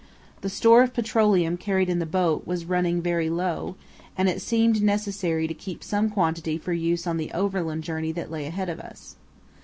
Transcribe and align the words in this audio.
The 0.41 0.49
store 0.49 0.81
of 0.81 0.95
petroleum 0.95 1.57
carried 1.57 1.87
in 1.87 1.99
the 1.99 2.07
boat 2.07 2.47
was 2.47 2.65
running 2.65 3.03
very 3.03 3.29
low, 3.29 3.75
and 4.17 4.27
it 4.27 4.41
seemed 4.41 4.81
necessary 4.81 5.45
to 5.47 5.53
keep 5.53 5.83
some 5.83 6.09
quantity 6.09 6.57
for 6.57 6.73
use 6.73 7.05
on 7.05 7.17
the 7.17 7.31
overland 7.33 7.83
journey 7.83 8.11
that 8.13 8.31
lay 8.31 8.47
ahead 8.47 8.67
of 8.67 8.79
us. 8.79 9.15